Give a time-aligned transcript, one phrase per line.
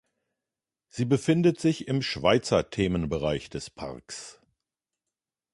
[0.89, 4.41] Sie befindet sich im Schweizer Themenbereich des Parks.